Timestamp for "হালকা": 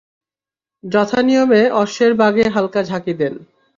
2.47-2.81